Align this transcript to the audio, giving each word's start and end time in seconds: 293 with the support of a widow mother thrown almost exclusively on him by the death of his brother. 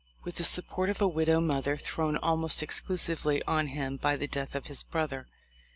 293 0.23 0.27
with 0.27 0.35
the 0.37 0.43
support 0.43 0.89
of 0.89 0.99
a 0.99 1.07
widow 1.07 1.39
mother 1.39 1.77
thrown 1.77 2.17
almost 2.17 2.63
exclusively 2.63 3.43
on 3.43 3.67
him 3.67 3.97
by 3.97 4.15
the 4.17 4.25
death 4.25 4.55
of 4.55 4.65
his 4.65 4.81
brother. 4.81 5.27